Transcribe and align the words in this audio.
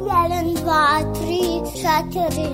Jedan, 0.00 0.54
dva, 0.54 1.00
tri, 1.14 1.42
četiri. 1.74 2.48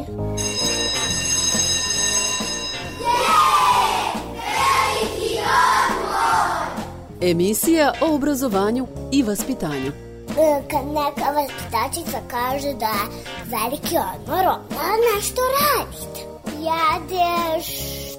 Emisija 7.23 7.93
o 8.01 8.15
obrazovanju 8.15 8.87
i 9.13 9.23
vaspitanju. 9.23 9.93
E, 10.39 10.63
Kad 10.71 10.87
neka 10.87 11.31
vaspitačica 11.31 12.19
kaže 12.31 12.75
da 12.75 12.87
je 12.87 13.25
veliki 13.45 13.97
odmor, 13.97 14.47
onda 14.49 14.97
nešto 15.15 15.43
radite. 15.61 16.21
Jedeš, 16.47 17.67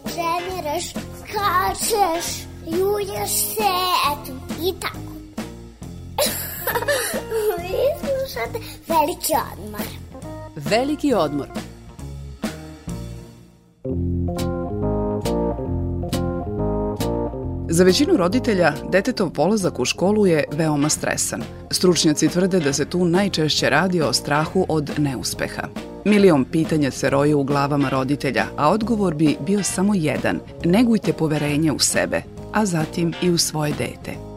treniraš, 0.04 0.90
skačeš, 1.20 2.46
julješ 2.68 3.32
se, 3.32 3.72
eto, 4.12 4.32
i 4.64 4.74
tako. 4.80 5.21
Vi 7.58 7.78
slušate 8.00 8.60
veliki 8.88 9.34
odmor. 9.54 9.88
Veliki 10.56 11.14
odmor. 11.14 11.48
Za 17.70 17.84
većinu 17.84 18.18
roditelja, 18.18 18.74
detetov 18.90 19.30
polazak 19.30 19.80
u 19.80 19.86
školu 19.86 20.28
je 20.28 20.44
veoma 20.52 20.90
stresan. 20.90 21.44
Stručnjaci 21.72 22.28
tvrde 22.28 22.60
da 22.60 22.74
se 22.74 22.86
tu 22.86 23.06
najčešće 23.06 23.70
radi 23.70 24.02
o 24.02 24.14
strahu 24.14 24.66
od 24.70 24.92
neuspeha. 24.98 25.68
Milion 26.06 26.46
pitanja 26.46 26.92
se 26.92 27.10
roje 27.10 27.36
u 27.36 27.44
glavama 27.44 27.90
roditelja, 27.90 28.46
a 28.58 28.70
odgovor 28.70 29.16
bi 29.16 29.38
bio 29.46 29.64
samo 29.64 29.94
jedan. 29.96 30.40
Negujte 30.66 31.14
poverenje 31.14 31.72
u 31.72 31.80
sebe, 31.80 32.22
a 32.54 32.66
zatim 32.66 33.14
i 33.22 33.30
u 33.30 33.38
svoje 33.38 33.74
dete. 33.74 34.31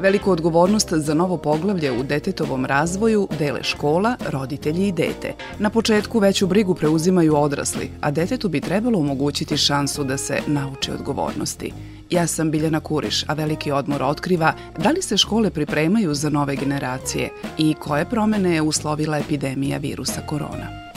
Veliku 0.00 0.30
odgovornost 0.30 0.92
za 0.92 1.14
novo 1.14 1.36
poglavlje 1.36 1.92
u 1.92 2.02
detetovom 2.02 2.66
razvoju 2.66 3.28
dele 3.38 3.62
škola, 3.62 4.16
roditelji 4.30 4.88
i 4.88 4.92
dete. 4.92 5.34
Na 5.58 5.70
početku 5.70 6.18
veću 6.18 6.46
brigu 6.46 6.74
preuzimaju 6.74 7.36
odrasli, 7.36 7.90
a 8.00 8.10
detetu 8.10 8.48
bi 8.48 8.60
trebalo 8.60 8.98
omogućiti 8.98 9.56
šansu 9.56 10.04
da 10.04 10.16
se 10.16 10.40
nauči 10.46 10.90
odgovornosti. 10.90 11.72
Ja 12.10 12.26
sam 12.26 12.50
Biljana 12.50 12.80
Kuriš, 12.80 13.24
a 13.28 13.34
Veliki 13.34 13.72
odmor 13.72 14.02
otkriva 14.02 14.52
da 14.78 14.90
li 14.90 15.02
se 15.02 15.16
škole 15.16 15.50
pripremaju 15.50 16.14
za 16.14 16.30
nove 16.30 16.56
generacije 16.56 17.30
i 17.58 17.74
koje 17.74 18.04
promene 18.04 18.54
je 18.54 18.62
uslovila 18.62 19.18
epidemija 19.18 19.78
virusa 19.78 20.20
korona. 20.26 20.89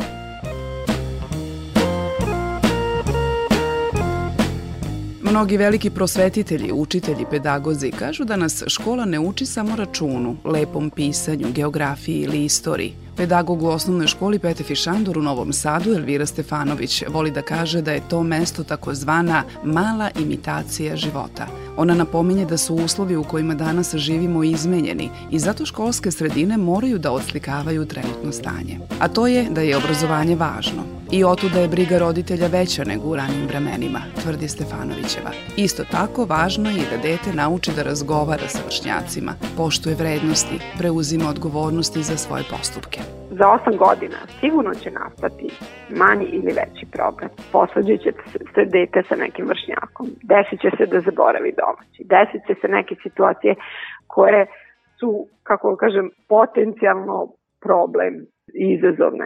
Mnogi 5.34 5.58
veliki 5.58 5.90
prosvetitelji, 5.90 6.72
učitelji, 6.72 7.26
pedagozi 7.30 7.92
kažu 7.92 8.24
da 8.24 8.36
nas 8.36 8.64
škola 8.68 9.06
ne 9.06 9.20
uči 9.20 9.46
samo 9.46 9.76
računu, 9.76 10.36
lepom 10.46 10.90
pisanju, 10.90 11.48
geografiji 11.52 12.22
ili 12.22 12.46
istoriji. 12.46 12.94
Pedagog 13.18 13.64
u 13.64 13.68
osnovnoj 13.68 14.08
školi 14.08 14.40
Pete 14.40 14.64
Fišandur 14.64 15.18
u 15.18 15.22
Novom 15.22 15.54
Sadu, 15.54 15.94
Elvira 15.94 16.26
Stefanović, 16.26 17.04
voli 17.08 17.32
da 17.32 17.42
kaže 17.42 17.82
da 17.82 17.92
je 17.92 18.08
to 18.10 18.24
mesto 18.24 18.64
takozvana 18.64 19.44
mala 19.64 20.10
imitacija 20.20 20.96
života. 20.96 21.48
Ona 21.78 21.94
napominje 21.94 22.46
da 22.46 22.58
su 22.58 22.76
uslovi 22.76 23.16
u 23.16 23.24
kojima 23.24 23.56
danas 23.56 23.96
živimo 23.96 24.44
izmenjeni 24.44 25.10
i 25.32 25.40
zato 25.40 25.66
školske 25.66 26.12
sredine 26.12 26.58
moraju 26.58 27.00
da 27.00 27.12
odslikavaju 27.12 27.86
trenutno 27.86 28.32
stanje. 28.32 28.80
A 29.00 29.08
to 29.08 29.28
je 29.28 29.50
da 29.50 29.62
je 29.62 29.78
obrazovanje 29.78 30.36
važno. 30.36 30.84
I 31.12 31.24
otuda 31.24 31.60
je 31.60 31.68
briga 31.68 31.98
roditelja 31.98 32.48
veća 32.48 32.84
nego 32.84 33.10
u 33.10 33.16
ranim 33.16 33.48
vremenima, 33.48 34.02
tvrdi 34.22 34.48
Stefanovićeva. 34.48 35.32
Isto 35.58 35.84
tako, 35.92 36.26
važno 36.26 36.70
je 36.70 36.78
i 36.78 36.90
da 36.92 36.98
dete 36.98 37.34
nauči 37.34 37.72
da 37.76 37.84
razgovara 37.84 38.48
sa 38.48 38.60
vršnjacima, 38.66 39.34
poštuje 39.58 39.96
vrednosti, 39.96 40.60
preuzima 40.78 41.30
odgovornosti 41.30 42.04
za 42.04 42.18
svoje 42.18 42.44
postupke. 42.52 43.23
Za 43.40 43.46
osam 43.56 43.76
godina 43.86 44.20
sigurno 44.40 44.74
će 44.74 44.90
nastati 44.92 45.48
manji 46.02 46.26
ili 46.26 46.52
veći 46.60 46.86
problem. 46.96 47.30
Posvađat 47.52 48.00
će 48.00 48.12
se 48.54 48.66
dete 48.66 49.04
sa 49.10 49.16
nekim 49.16 49.46
vršnjakom. 49.52 50.08
Desit 50.32 50.60
će 50.62 50.70
se 50.78 50.86
da 50.86 51.00
zaboravi 51.00 51.52
domaći. 51.64 52.00
Desit 52.14 52.42
će 52.48 52.54
se 52.62 52.68
neke 52.68 52.96
situacije 53.04 53.56
koje 54.08 54.48
su, 55.00 55.28
kako 55.44 55.76
kažem, 55.76 56.10
potencijalno 56.30 57.18
problem 57.66 58.14
i 58.62 58.64
izazovne 58.76 59.26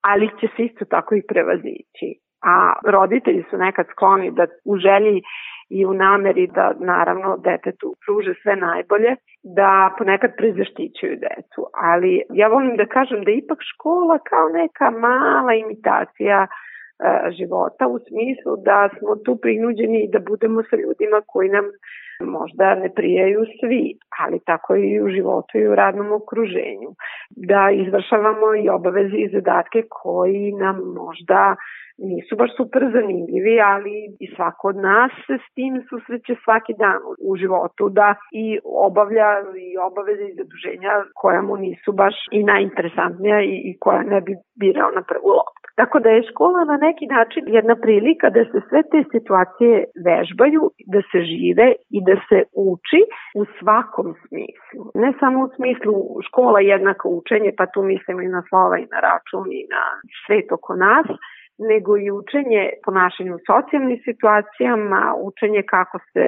ali 0.00 0.30
će 0.40 0.46
se 0.56 0.62
isto 0.62 0.84
tako 0.84 1.14
i 1.14 1.26
prevazići. 1.28 2.08
A 2.42 2.72
roditelji 2.84 3.44
su 3.50 3.56
nekad 3.56 3.86
skloni 3.92 4.30
da 4.30 4.46
u 4.64 4.76
želji 4.76 5.22
i 5.70 5.86
u 5.86 5.94
nameri 5.94 6.46
da 6.46 6.72
naravno 6.80 7.36
detetu 7.36 7.94
pruže 8.04 8.34
sve 8.42 8.56
najbolje, 8.56 9.16
da 9.42 9.94
ponekad 9.98 10.30
prezaštićuju 10.36 11.14
decu. 11.26 11.60
Ali 11.74 12.22
ja 12.30 12.48
volim 12.48 12.76
da 12.76 12.86
kažem 12.86 13.24
da 13.24 13.30
ipak 13.30 13.58
škola 13.72 14.18
kao 14.30 14.48
neka 14.48 14.90
mala 14.90 15.52
imitacija 15.54 16.46
e, 16.46 16.48
života 17.38 17.84
u 17.86 17.98
smislu 17.98 18.52
da 18.68 18.88
smo 18.98 19.16
tu 19.24 19.32
prinuđeni 19.42 20.08
da 20.12 20.18
budemo 20.18 20.62
sa 20.70 20.76
ljudima 20.76 21.18
koji 21.26 21.48
nam 21.48 21.64
možda 22.20 22.74
ne 22.74 22.90
prijaju 22.94 23.40
svi, 23.60 23.94
ali 24.18 24.38
tako 24.46 24.76
i 24.76 25.00
u 25.00 25.08
životu 25.08 25.58
i 25.58 25.68
u 25.68 25.74
radnom 25.74 26.12
okruženju. 26.12 26.90
Da 27.30 27.70
izvršavamo 27.70 28.54
i 28.54 28.68
obaveze 28.68 29.16
i 29.16 29.30
zadatke 29.32 29.82
koji 29.90 30.52
nam 30.52 30.76
možda 30.94 31.56
nisu 31.98 32.36
baš 32.36 32.50
super 32.56 32.82
zanimljivi, 32.92 33.60
ali 33.60 33.94
i 34.20 34.26
svako 34.36 34.68
od 34.68 34.76
nas 34.76 35.12
se 35.26 35.34
s 35.44 35.54
tim 35.54 35.74
susreće 35.88 36.34
svaki 36.44 36.74
dan 36.78 37.00
u 37.28 37.36
životu 37.36 37.88
da 37.88 38.14
i 38.32 38.58
obavlja 38.64 39.30
i 39.66 39.68
obaveze 39.88 40.24
i 40.28 40.36
zaduženja 40.38 40.92
koja 41.14 41.42
mu 41.42 41.56
nisu 41.56 41.92
baš 41.92 42.14
i 42.32 42.44
najinteresantnija 42.44 43.42
i, 43.42 43.54
i 43.68 43.78
koja 43.80 44.02
ne 44.02 44.20
bi 44.20 44.32
birao 44.60 44.90
na 44.90 45.02
prvu 45.10 45.28
loptu. 45.38 45.66
Tako 45.80 45.96
da 46.04 46.08
je 46.10 46.28
škola 46.30 46.60
na 46.64 46.76
neki 46.86 47.06
način 47.06 47.42
jedna 47.58 47.74
prilika 47.84 48.30
da 48.30 48.42
se 48.44 48.60
sve 48.68 48.80
te 48.90 49.00
situacije 49.14 49.74
vežbaju, 50.08 50.62
da 50.92 51.00
se 51.10 51.18
žive 51.32 51.66
i 51.96 51.98
da 52.08 52.16
se 52.28 52.38
uči 52.70 53.00
u 53.40 53.42
svakom 53.58 54.08
smislu. 54.24 54.82
Ne 55.02 55.10
samo 55.20 55.38
u 55.44 55.48
smislu 55.56 55.94
škola 56.26 56.60
jednako 56.60 57.08
učenje, 57.08 57.50
pa 57.58 57.66
tu 57.66 57.82
mislim 57.82 58.20
i 58.20 58.28
na 58.36 58.42
slova 58.48 58.76
i 58.78 58.86
na 58.92 58.98
račun 59.08 59.46
i 59.60 59.62
na 59.74 59.84
svet 60.26 60.52
oko 60.52 60.72
nas, 60.86 61.06
nego 61.58 61.96
i 61.96 62.10
učenje 62.10 62.62
ponašanju 62.84 63.34
u 63.34 63.44
socijalnim 63.50 63.98
situacijama, 64.04 65.14
učenje 65.28 65.62
kako 65.74 65.98
se 66.12 66.26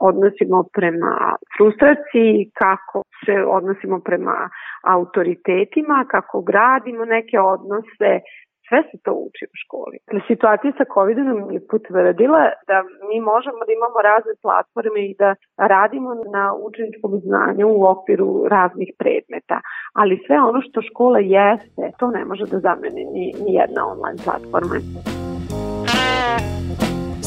odnosimo 0.00 0.58
prema 0.76 1.36
frustraciji, 1.56 2.50
kako 2.62 3.02
se 3.24 3.36
odnosimo 3.58 4.00
prema 4.08 4.50
autoritetima, 4.96 6.04
kako 6.14 6.42
gradimo 6.42 7.04
neke 7.04 7.36
odnose, 7.40 8.12
Sve 8.68 8.78
se 8.88 8.96
to 9.04 9.12
uči 9.26 9.44
u 9.52 9.56
školi. 9.62 9.96
Situacija 10.30 10.72
sa 10.78 10.84
covid 10.94 11.18
nam 11.18 11.50
je 11.56 11.60
potvrdila 11.72 12.42
da 12.70 12.76
mi 13.08 13.16
možemo 13.32 13.60
da 13.66 13.72
imamo 13.78 13.98
razne 14.10 14.32
platforme 14.44 15.00
i 15.06 15.14
da 15.22 15.30
radimo 15.72 16.10
na 16.36 16.44
učeničkom 16.66 17.12
znanju 17.26 17.66
u 17.78 17.84
okviru 17.94 18.28
raznih 18.54 18.90
predmeta, 19.00 19.58
ali 20.00 20.22
sve 20.26 20.36
ono 20.50 20.60
što 20.66 20.86
škola 20.88 21.18
jeste, 21.18 21.84
to 21.98 22.06
ne 22.16 22.24
može 22.24 22.44
da 22.52 22.58
zameni 22.66 23.02
ni, 23.14 23.24
ni 23.44 23.50
jedna 23.60 23.80
online 23.92 24.18
platforma. 24.26 24.76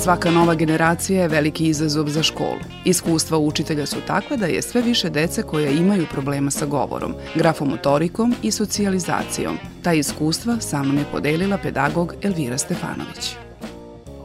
Svaka 0.07 0.31
nova 0.31 0.53
generacija 0.55 1.21
je 1.21 1.27
veliki 1.27 1.63
izazov 1.67 2.05
za 2.07 2.23
školu. 2.23 2.63
Iskustva 2.85 3.37
učitelja 3.37 3.85
su 3.85 3.99
takva 4.07 4.35
da 4.37 4.45
je 4.45 4.61
sve 4.61 4.81
više 4.81 5.09
dece 5.09 5.43
koja 5.43 5.69
imaju 5.69 6.05
problema 6.13 6.51
sa 6.51 6.65
govorom, 6.65 7.11
grafomotorikom 7.35 8.29
i 8.43 8.51
socijalizacijom. 8.51 9.55
Ta 9.83 9.93
iskustva 9.93 10.53
sa 10.69 10.83
mnom 10.83 10.97
je 10.97 11.11
podelila 11.11 11.57
pedagog 11.63 12.13
Elvira 12.23 12.57
Stefanović 12.57 13.25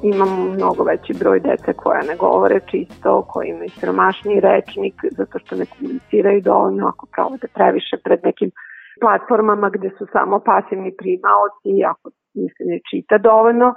imamo 0.02 0.36
mnogo 0.56 0.84
veći 0.84 1.12
broj 1.20 1.40
dece 1.40 1.72
koja 1.72 2.02
ne 2.10 2.16
govore 2.16 2.60
čisto, 2.70 3.22
koji 3.22 3.48
imaju 3.48 3.70
siromašniji 3.70 4.40
rečnik 4.40 4.94
zato 5.18 5.38
što 5.38 5.56
ne 5.56 5.66
komuniciraju 5.66 6.40
dovoljno 6.40 6.88
ako 6.88 7.06
provode 7.14 7.46
previše 7.54 7.96
pred 8.04 8.20
nekim 8.24 8.50
platformama 9.00 9.70
gde 9.70 9.90
su 9.98 10.06
samo 10.12 10.40
pasivni 10.40 10.92
primaoci, 11.00 11.70
ako 11.92 12.10
se 12.54 12.64
ne 12.70 12.78
čita 12.90 13.18
dovoljno 13.18 13.74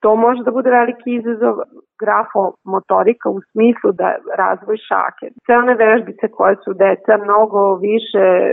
to 0.00 0.16
može 0.16 0.42
da 0.42 0.50
bude 0.50 0.70
veliki 0.70 1.10
izazov 1.14 1.54
grafomotorika 2.02 3.28
u 3.36 3.40
smislu 3.50 3.88
da 4.00 4.08
razvoj 4.42 4.76
šake. 4.88 5.26
Sve 5.44 5.54
one 5.58 5.74
vežbice 5.74 6.26
koje 6.36 6.54
su 6.64 6.70
deca 6.84 7.14
mnogo 7.26 7.60
više 7.88 8.24
e, 8.38 8.46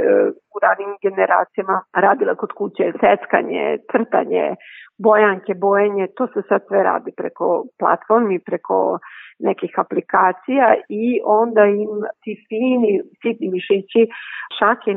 u 0.54 0.58
ranim 0.66 0.92
generacijama 1.06 1.78
radila 2.06 2.36
kod 2.36 2.52
kuće, 2.60 2.86
seckanje, 3.02 3.64
crtanje, 3.92 4.46
bojanke, 4.98 5.54
bojenje, 5.54 6.08
to 6.18 6.28
se 6.28 6.42
sad 6.50 6.62
sve 6.68 6.84
radi 6.84 7.12
preko 7.18 7.64
platformi, 7.80 8.40
preko 8.40 9.00
nekih 9.40 9.74
aplikacija 9.84 10.68
i 10.90 11.20
onda 11.26 11.64
im 11.66 11.94
ti 12.22 12.46
fini, 12.48 13.02
sitni 13.22 13.48
mišići 13.56 14.02
šake 14.60 14.92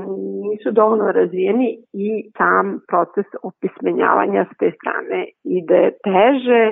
nisu 0.49 0.71
dovoljno 0.71 1.13
razvijeni 1.13 1.71
i 1.93 2.09
sam 2.39 2.81
proces 2.89 3.27
opismenjavanja 3.43 4.47
s 4.51 4.57
te 4.59 4.69
strane 4.79 5.21
ide 5.45 5.83
teže 6.07 6.63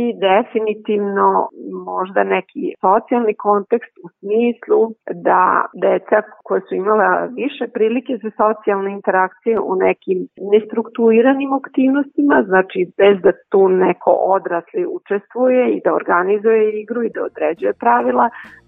i 0.00 0.02
definitivno 0.28 1.48
možda 1.90 2.24
neki 2.24 2.64
socijalni 2.80 3.34
kontekst 3.34 3.94
u 4.04 4.08
smislu 4.18 4.80
da 5.26 5.42
deca 5.84 6.18
koja 6.44 6.60
su 6.68 6.74
imala 6.74 7.10
više 7.40 7.64
prilike 7.76 8.12
za 8.22 8.30
socijalne 8.42 8.90
interakcije 8.92 9.60
u 9.60 9.74
nekim 9.86 10.18
nestrukturiranim 10.52 11.52
aktivnostima, 11.52 12.36
znači 12.50 12.80
bez 13.00 13.16
da 13.22 13.32
tu 13.50 13.68
neko 13.68 14.10
odrasli 14.36 14.82
učestvuje 14.98 15.62
i 15.76 15.80
da 15.84 15.94
organizuje 16.00 16.80
igru 16.82 17.02
i 17.02 17.12
da 17.14 17.20
određuje 17.30 17.72
pravila, 17.84 18.26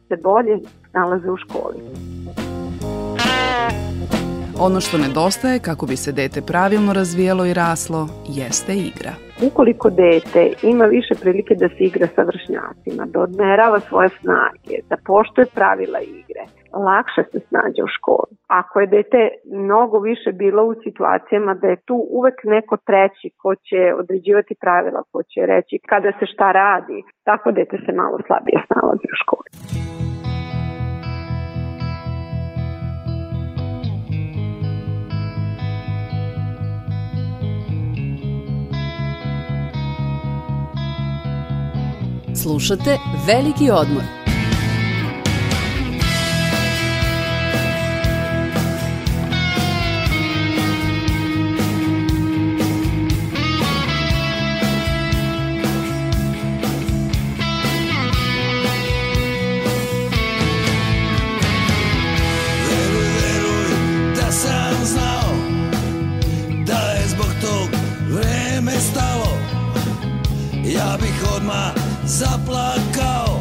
se 0.08 0.16
bolje 0.22 0.54
nalaze 0.94 1.30
u 1.30 1.36
školi. 1.36 1.80
Ono 4.60 4.80
što 4.80 4.98
nedostaje 4.98 5.58
kako 5.58 5.86
bi 5.86 5.96
se 5.96 6.12
dete 6.12 6.40
pravilno 6.50 6.92
razvijelo 6.92 7.46
i 7.46 7.54
raslo 7.54 8.08
jeste 8.28 8.72
igra. 8.90 9.25
Ukoliko 9.42 9.90
dete 9.90 10.52
ima 10.62 10.84
više 10.84 11.14
prilike 11.22 11.54
da 11.54 11.68
se 11.68 11.80
igra 11.90 12.06
sa 12.06 12.22
vršnjacima, 12.22 13.06
da 13.06 13.20
odmerava 13.20 13.80
svoje 13.80 14.08
snage, 14.08 14.76
da 14.90 14.96
poštuje 15.06 15.46
pravila 15.54 16.00
igre, 16.00 16.42
lakše 16.86 17.22
se 17.32 17.38
snađe 17.48 17.80
u 17.86 17.92
školi. 17.96 18.32
Ako 18.60 18.80
je 18.80 18.86
dete 18.86 19.20
mnogo 19.64 19.98
više 19.98 20.32
bilo 20.32 20.62
u 20.64 20.74
situacijama 20.84 21.54
da 21.54 21.66
je 21.68 21.82
tu 21.88 21.96
uvek 22.18 22.38
neko 22.44 22.76
treći 22.76 23.28
ko 23.42 23.54
će 23.54 23.80
određivati 24.00 24.54
pravila, 24.60 25.00
ko 25.12 25.22
će 25.22 25.40
reći 25.46 25.74
kada 25.90 26.10
se 26.18 26.26
šta 26.32 26.52
radi, 26.52 26.98
tako 27.24 27.52
dete 27.52 27.76
se 27.86 27.92
malo 27.92 28.18
slabije 28.26 28.58
snalazi 28.68 29.06
u 29.14 29.16
školi. 29.22 29.48
Slušate 42.46 42.98
Veliki 43.26 43.70
odmor. 43.70 44.15
Zaplakao 72.06 73.40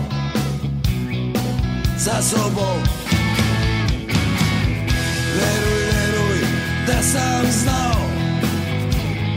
za 1.98 2.22
sobom. 2.22 2.82
Veruj, 5.36 5.84
veruj 5.84 6.40
da 6.88 7.04
sam 7.04 7.52
znao 7.52 8.02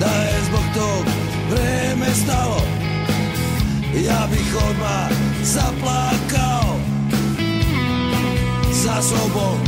da 0.00 0.06
je 0.06 0.44
zbog 0.48 0.64
tog 0.74 1.04
vreme 1.50 2.14
stalo. 2.14 2.62
Ja 4.06 4.28
bih 4.30 4.56
odmah 4.70 5.10
zaplakao 5.42 6.76
za 8.72 9.02
sobom 9.02 9.58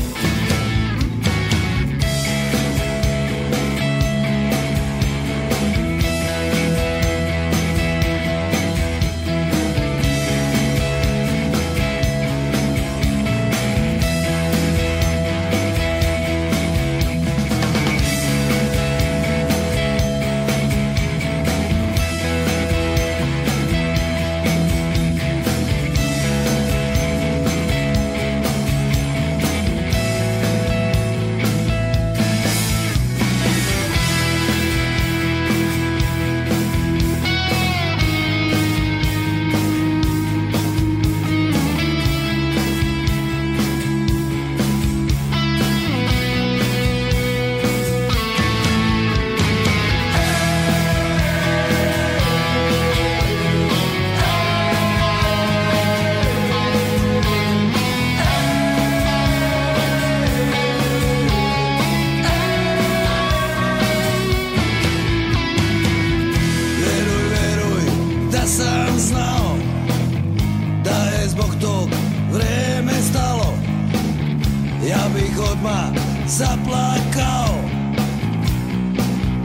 odmah 75.40 75.90
zaplakao 76.26 77.54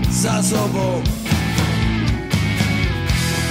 Za 0.09 0.44
sobom. 0.44 1.01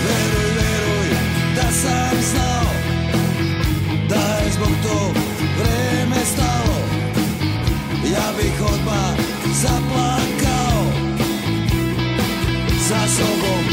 Veruj, 0.04 0.50
veruj 0.56 1.08
da 1.56 1.72
sam 1.72 2.16
znao 2.32 2.72
Da 4.08 4.44
je 4.44 4.52
zbog 4.52 4.70
tog 4.82 5.16
vreme 5.58 6.24
stalo. 6.24 6.78
Ja 8.12 8.32
bih 8.36 8.62
odmah 8.72 9.16
zaplakao 9.62 10.84
za 12.88 13.06
sobom 13.16 13.63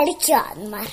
Veliki 0.00 0.32
odmor. 0.52 0.86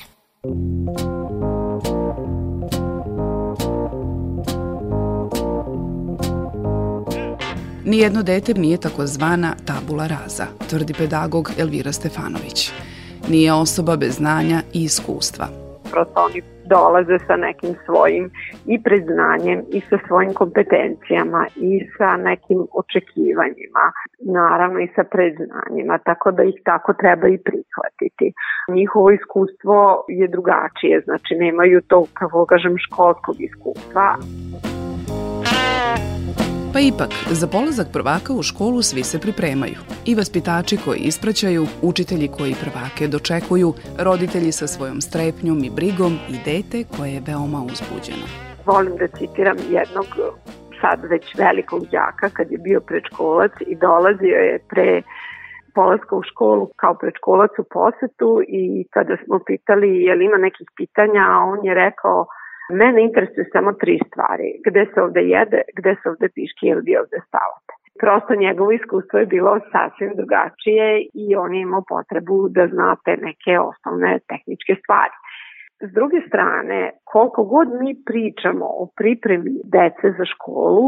Nijedno 7.84 8.22
dete 8.22 8.54
nije 8.54 8.80
takozvana 8.80 9.54
tabula 9.66 10.06
raza, 10.06 10.46
tvrdi 10.70 10.94
pedagog 10.94 11.50
Elvira 11.58 11.92
Stefanović. 11.92 12.70
Nije 13.28 13.52
osoba 13.52 13.96
bez 13.96 14.14
znanja 14.14 14.62
i 14.72 14.82
iskustva. 14.82 15.48
Prosto 15.90 16.20
oni 16.20 16.42
dolaze 16.74 17.18
sa 17.26 17.36
nekim 17.36 17.74
svojim 17.84 18.30
i 18.66 18.82
priznanjem 18.82 19.60
i 19.76 19.80
sa 19.80 19.98
svojim 20.06 20.32
kompetencijama 20.34 21.46
i 21.56 21.72
sa 21.96 22.16
nekim 22.16 22.60
očekivanjima, 22.80 23.84
naravno 24.38 24.78
i 24.80 24.88
sa 24.96 25.04
priznanjima, 25.04 25.98
tako 25.98 26.30
da 26.30 26.42
ih 26.42 26.58
tako 26.64 26.92
treba 26.92 27.26
i 27.28 27.38
prihvatiti. 27.48 28.26
Njihovo 28.68 29.10
iskustvo 29.10 30.04
je 30.08 30.28
drugačije, 30.28 31.00
znači 31.06 31.32
nemaju 31.34 31.80
to, 31.90 32.04
kako 32.14 32.46
kažem, 32.46 32.74
školskog 32.78 33.36
iskustva. 33.38 34.06
Pa 36.72 36.80
ipak, 36.80 37.12
za 37.40 37.46
polazak 37.46 37.88
prvaka 37.92 38.32
u 38.32 38.42
školu 38.42 38.82
svi 38.82 39.02
se 39.02 39.18
pripremaju. 39.24 39.78
I 40.10 40.14
vaspitači 40.14 40.76
koji 40.84 40.98
ispraćaju, 41.10 41.62
učitelji 41.82 42.28
koji 42.38 42.60
prvake 42.62 43.04
dočekuju, 43.14 43.70
roditelji 44.08 44.52
sa 44.52 44.66
svojom 44.66 45.00
strepnjom 45.00 45.58
i 45.64 45.70
brigom 45.78 46.12
i 46.34 46.36
dete 46.48 46.78
koje 46.94 47.10
je 47.12 47.24
veoma 47.28 47.60
uzbuđeno. 47.70 48.26
Volim 48.66 48.94
da 49.00 49.06
citiram 49.18 49.58
jednog 49.78 50.08
sad 50.80 50.98
već 51.12 51.24
velikog 51.44 51.82
đaka 51.96 52.26
kad 52.36 52.46
je 52.50 52.58
bio 52.58 52.80
predškolac 52.80 53.52
i 53.60 53.74
dolazio 53.86 54.38
je 54.48 54.58
pre 54.70 55.02
polaska 55.74 56.16
u 56.16 56.22
školu 56.30 56.64
kao 56.76 56.94
predškolac 56.94 57.52
u 57.58 57.64
posetu 57.76 58.30
i 58.48 58.62
kada 58.94 59.16
smo 59.24 59.36
pitali 59.46 59.88
je 60.06 60.14
li 60.14 60.24
ima 60.24 60.36
nekih 60.36 60.68
pitanja, 60.76 61.24
on 61.52 61.58
je 61.66 61.74
rekao 61.74 62.26
Mene 62.72 63.02
interesuje 63.02 63.44
samo 63.52 63.72
tri 63.72 63.98
stvari. 64.06 64.48
Gde 64.66 64.86
se 64.94 65.02
ovde 65.02 65.20
jede, 65.20 65.62
gde 65.78 65.94
se 66.02 66.08
ovde 66.08 66.28
piški 66.34 66.66
ili 66.66 66.82
vi 66.86 66.96
ovde 66.96 67.18
stavate. 67.26 67.72
Prosto 68.00 68.34
njegovo 68.34 68.70
iskustvo 68.72 69.18
je 69.18 69.26
bilo 69.26 69.60
sasvim 69.72 70.12
drugačije 70.20 70.86
i 71.14 71.36
on 71.36 71.54
je 71.54 71.60
imao 71.60 71.82
potrebu 71.88 72.48
da 72.48 72.66
znate 72.74 73.10
neke 73.28 73.58
osnovne 73.70 74.18
tehničke 74.30 74.74
stvari. 74.82 75.16
S 75.80 75.90
druge 75.98 76.20
strane, 76.28 76.90
koliko 77.04 77.44
god 77.44 77.68
mi 77.80 77.90
pričamo 78.06 78.66
o 78.82 78.84
pripremi 78.96 79.52
dece 79.76 80.06
za 80.18 80.24
školu, 80.32 80.84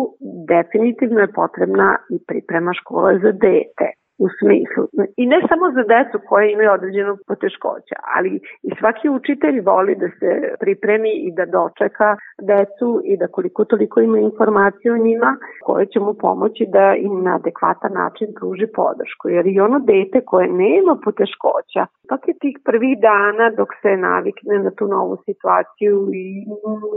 definitivno 0.52 1.20
je 1.20 1.32
potrebna 1.32 1.88
i 2.14 2.16
priprema 2.28 2.72
škole 2.80 3.18
za 3.24 3.32
dete 3.32 3.88
u 4.24 4.26
smislu. 4.38 4.82
I 5.22 5.24
ne 5.32 5.38
samo 5.48 5.64
za 5.76 5.84
decu 5.94 6.16
koje 6.28 6.52
imaju 6.52 6.70
određenog 6.78 7.18
poteškoća, 7.28 7.96
ali 8.16 8.32
i 8.68 8.70
svaki 8.78 9.08
učitelj 9.08 9.60
voli 9.60 9.94
da 10.02 10.08
se 10.18 10.30
pripremi 10.60 11.12
i 11.26 11.28
da 11.38 11.44
dočeka 11.56 12.08
decu 12.52 12.88
i 13.04 13.16
da 13.20 13.26
koliko 13.36 13.64
toliko 13.64 14.00
ima 14.00 14.18
informacije 14.18 14.92
o 14.92 15.02
njima 15.06 15.30
koje 15.66 15.86
će 15.86 16.00
mu 16.00 16.14
pomoći 16.14 16.64
da 16.76 16.94
im 16.94 17.22
na 17.26 17.32
adekvatan 17.34 17.92
način 17.92 18.28
pruži 18.38 18.66
podršku. 18.80 19.28
Jer 19.28 19.46
i 19.46 19.60
ono 19.60 19.78
dete 19.78 20.20
koje 20.30 20.46
nema 20.48 20.92
poteškoća, 21.04 21.82
pak 22.08 22.28
je 22.28 22.34
tih 22.42 22.56
prvih 22.64 22.94
dana 23.10 23.50
dok 23.58 23.68
se 23.82 23.96
navikne 23.96 24.58
na 24.58 24.70
tu 24.70 24.86
novu 24.86 25.16
situaciju 25.26 25.96
i 26.24 26.26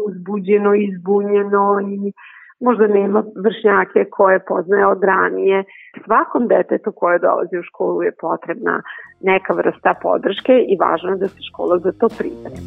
uzbuđeno, 0.08 0.72
izbunjeno 0.76 1.66
i 1.94 2.12
možda 2.68 2.88
nema 2.88 3.24
vršnjake 3.46 4.10
koje 4.18 4.46
poznaje 4.52 4.86
od 4.88 5.04
ranije. 5.04 5.64
Svakom 6.06 6.48
detetu 6.48 6.92
koje 6.96 7.20
dolazi 7.20 7.56
u 7.60 7.68
školu 7.70 8.04
je 8.04 8.12
potrebna 8.26 8.82
neka 9.22 9.54
vrsta 9.54 9.94
podrške 10.02 10.54
i 10.72 10.78
važno 10.84 11.10
je 11.10 11.18
da 11.18 11.28
se 11.28 11.42
škola 11.50 11.76
za 11.86 11.92
to 12.00 12.08
pripremi. 12.18 12.62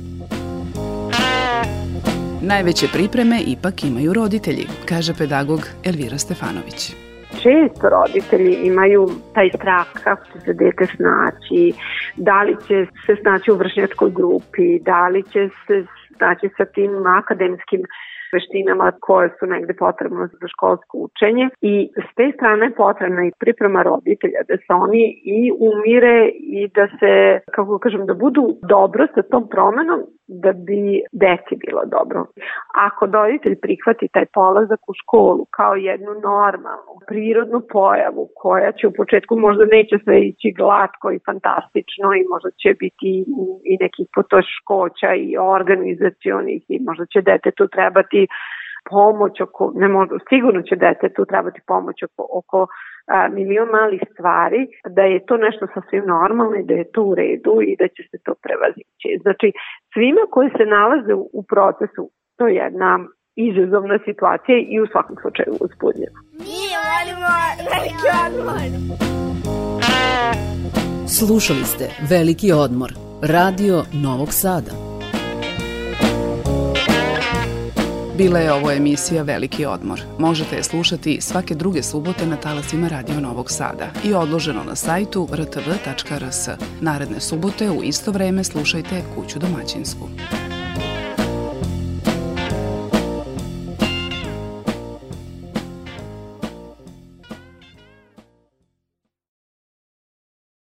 Najveće 2.50 2.87
pripreme 2.97 3.37
ipak 3.55 3.85
imaju 3.85 4.11
roditelji, 4.12 4.65
kaže 4.88 5.12
pedagog 5.21 5.61
Elvira 5.88 6.19
Stefanović 6.25 7.07
često 7.43 7.88
roditelji 7.88 8.55
imaju 8.71 9.09
taj 9.35 9.49
strah 9.59 9.87
kako 10.05 10.25
će 10.33 10.41
se 10.45 10.53
dete 10.53 10.87
snaći, 10.97 11.73
da 12.17 12.43
li 12.43 12.57
će 12.67 12.87
se 13.07 13.17
snaći 13.21 13.50
u 13.50 13.57
vršnjačkoj 13.57 14.11
grupi, 14.11 14.79
da 14.91 15.09
li 15.09 15.23
će 15.23 15.49
se 15.67 15.85
snaći 16.17 16.49
sa 16.57 16.65
tim 16.65 17.07
akademskim 17.07 17.83
veštinama 18.37 18.93
koje 19.07 19.28
su 19.38 19.47
negde 19.55 19.75
potrebne 19.85 20.26
za 20.40 20.49
školsko 20.55 20.95
učenje 21.07 21.47
i 21.73 21.75
s 22.07 22.09
te 22.16 22.26
strane 22.37 22.66
potrebna 22.83 23.23
i 23.26 23.37
priprema 23.43 23.81
roditelja 23.90 24.40
da 24.49 24.57
se 24.57 24.73
oni 24.85 25.05
i 25.37 25.40
umire 25.71 26.19
i 26.59 26.61
da 26.76 26.85
se, 26.99 27.12
kako 27.55 27.78
kažem, 27.85 28.07
da 28.07 28.14
budu 28.14 28.43
dobro 28.75 29.02
sa 29.14 29.23
tom 29.23 29.45
promenom 29.55 30.00
da 30.28 30.52
bi 30.52 31.02
deci 31.12 31.54
bilo 31.66 31.83
dobro. 31.85 32.26
Ako 32.75 33.06
roditelj 33.06 33.56
prihvati 33.61 34.09
taj 34.09 34.26
polazak 34.35 34.88
u 34.88 34.92
školu 35.02 35.45
kao 35.50 35.75
jednu 35.75 36.12
normalnu, 36.30 36.92
prirodnu 37.06 37.61
pojavu 37.73 38.28
koja 38.35 38.73
će 38.73 38.87
u 38.87 38.97
početku 38.97 39.38
možda 39.38 39.64
neće 39.64 39.97
sve 40.04 40.21
ići 40.21 40.54
glatko 40.56 41.11
i 41.12 41.25
fantastično 41.26 42.09
i 42.14 42.28
možda 42.33 42.50
će 42.50 42.71
biti 42.83 43.11
i 43.64 43.76
nekih 43.80 44.06
potoškoća 44.14 45.11
i 45.14 45.37
organizacionih 45.38 46.62
i 46.68 46.78
možda 46.87 47.06
će 47.06 47.21
detetu 47.21 47.68
trebati 47.68 48.26
pomoć 48.90 49.40
oko, 49.40 49.73
ne 49.75 49.88
možda, 49.88 50.14
sigurno 50.28 50.62
će 50.62 50.76
detetu 50.76 51.25
trebati 51.25 51.61
pomoć 51.66 51.97
oko, 52.02 52.23
oko 52.40 52.66
a, 53.07 53.28
milion 53.28 53.69
malih 53.78 54.02
stvari, 54.12 54.61
da 54.97 55.02
je 55.02 55.26
to 55.28 55.37
nešto 55.37 55.66
sasvim 55.75 56.05
normalno 56.07 56.57
i 56.57 56.66
da 56.71 56.75
je 56.75 56.90
to 56.95 57.02
u 57.02 57.14
redu 57.14 57.55
i 57.62 57.76
da 57.81 57.87
će 57.88 58.02
se 58.11 58.16
to 58.25 58.33
prevazići. 58.45 59.09
Znači, 59.23 59.52
svima 59.93 60.25
koji 60.31 60.50
se 60.59 60.64
nalaze 60.76 61.14
u, 61.14 61.31
u 61.33 61.43
procesu, 61.43 62.02
to 62.37 62.47
je 62.49 62.55
jedna 62.55 62.93
izazovna 63.37 63.99
situacija 64.09 64.57
i 64.59 64.81
u 64.81 64.87
svakom 64.93 65.16
slučaju 65.23 65.52
uzbudljena. 65.64 66.19
Mi 66.47 66.62
volimo 66.85 67.31
veliki 67.71 68.09
odmor. 68.25 69.07
Slušali 71.19 71.64
ste 71.73 71.85
Veliki 72.11 72.49
odmor, 72.64 72.90
radio 73.23 73.76
Novog 74.05 74.28
Sada. 74.31 74.86
Bila 78.16 78.38
je 78.38 78.52
ovo 78.52 78.70
emisija 78.70 79.23
Veliki 79.23 79.66
odmor. 79.66 80.00
Možete 80.18 80.56
je 80.56 80.62
slušati 80.62 81.20
svake 81.20 81.54
druge 81.54 81.82
subote 81.82 82.26
na 82.26 82.37
talasima 82.37 82.88
Radio 82.88 83.20
Novog 83.20 83.50
Sada 83.50 83.90
i 84.04 84.14
odloženo 84.14 84.64
na 84.64 84.75
sajtu 84.75 85.28
rtv.rs. 85.32 86.49
Naredne 86.80 87.20
subote 87.20 87.70
u 87.70 87.82
isto 87.82 88.12
vreme 88.12 88.44
slušajte 88.44 89.02
Kuću 89.14 89.38
domaćinsku. 89.38 90.08